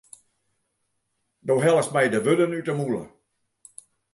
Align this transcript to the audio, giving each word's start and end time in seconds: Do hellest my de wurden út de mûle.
Do 1.47 1.55
hellest 1.63 1.93
my 1.97 2.05
de 2.13 2.19
wurden 2.25 2.55
út 2.57 2.67
de 2.69 2.73
mûle. 2.79 3.03